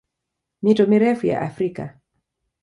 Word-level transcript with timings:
Mito 0.61 0.87
mirefu 0.87 1.27
ya 1.27 1.41
Afrika 1.41 1.99